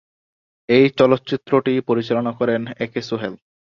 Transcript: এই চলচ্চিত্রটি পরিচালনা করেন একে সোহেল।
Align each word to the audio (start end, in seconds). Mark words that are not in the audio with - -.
এই 0.69 0.85
চলচ্চিত্রটি 0.99 1.73
পরিচালনা 1.89 2.31
করেন 2.39 2.61
একে 2.77 3.01
সোহেল। 3.01 3.33